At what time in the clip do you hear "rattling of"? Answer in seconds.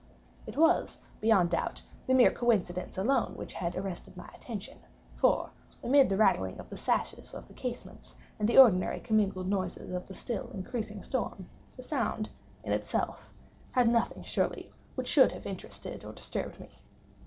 6.17-6.71